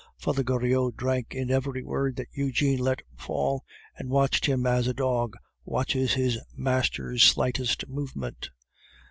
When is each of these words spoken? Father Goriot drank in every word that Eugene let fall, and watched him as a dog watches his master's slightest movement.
Father 0.17 0.41
Goriot 0.41 0.97
drank 0.97 1.35
in 1.35 1.51
every 1.51 1.83
word 1.83 2.15
that 2.15 2.29
Eugene 2.33 2.79
let 2.79 3.03
fall, 3.15 3.63
and 3.95 4.09
watched 4.09 4.47
him 4.47 4.65
as 4.65 4.87
a 4.87 4.95
dog 4.95 5.35
watches 5.63 6.13
his 6.13 6.39
master's 6.57 7.21
slightest 7.21 7.87
movement. 7.87 8.49